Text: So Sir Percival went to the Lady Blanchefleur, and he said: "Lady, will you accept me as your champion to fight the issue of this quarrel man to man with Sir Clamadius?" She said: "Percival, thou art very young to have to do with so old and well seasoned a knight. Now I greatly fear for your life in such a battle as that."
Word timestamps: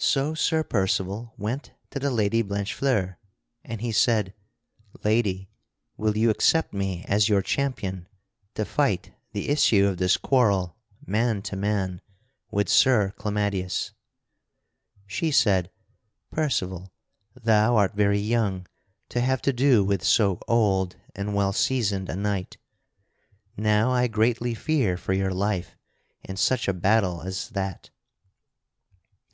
So 0.00 0.34
Sir 0.34 0.64
Percival 0.64 1.32
went 1.38 1.70
to 1.90 2.00
the 2.00 2.10
Lady 2.10 2.42
Blanchefleur, 2.42 3.16
and 3.62 3.80
he 3.80 3.92
said: 3.92 4.34
"Lady, 5.04 5.48
will 5.96 6.16
you 6.18 6.30
accept 6.30 6.74
me 6.74 7.04
as 7.06 7.28
your 7.28 7.42
champion 7.42 8.08
to 8.54 8.64
fight 8.64 9.12
the 9.30 9.48
issue 9.48 9.86
of 9.86 9.98
this 9.98 10.16
quarrel 10.16 10.76
man 11.06 11.42
to 11.42 11.54
man 11.54 12.00
with 12.50 12.68
Sir 12.68 13.14
Clamadius?" 13.16 13.92
She 15.06 15.30
said: 15.30 15.70
"Percival, 16.32 16.92
thou 17.40 17.76
art 17.76 17.94
very 17.94 18.18
young 18.18 18.66
to 19.10 19.20
have 19.20 19.40
to 19.42 19.52
do 19.52 19.84
with 19.84 20.02
so 20.02 20.40
old 20.48 20.96
and 21.14 21.36
well 21.36 21.52
seasoned 21.52 22.08
a 22.08 22.16
knight. 22.16 22.56
Now 23.56 23.92
I 23.92 24.08
greatly 24.08 24.54
fear 24.54 24.96
for 24.96 25.12
your 25.12 25.32
life 25.32 25.76
in 26.24 26.36
such 26.36 26.66
a 26.66 26.72
battle 26.74 27.22
as 27.22 27.50
that." 27.50 27.90